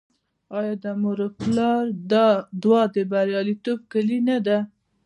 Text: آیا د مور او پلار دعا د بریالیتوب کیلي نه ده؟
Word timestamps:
آیا 0.57 0.73
د 0.83 0.85
مور 1.01 1.19
او 1.25 1.29
پلار 1.39 1.83
دعا 2.63 2.81
د 2.95 2.97
بریالیتوب 3.11 3.79
کیلي 3.91 4.19
نه 4.29 4.37
ده؟ 4.45 4.57